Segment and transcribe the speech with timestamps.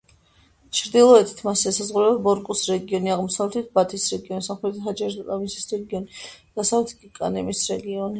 [0.77, 6.19] ჩრდილოეთით მას ესაზღვრება ბორკუს რეგიონი, აღმოსავლეთით ბათის რეგიონი, სამხრეთით ჰაჯერ-ლამისის რეგიონი,
[6.61, 8.09] დასავლეთით კანემის რეგიონი.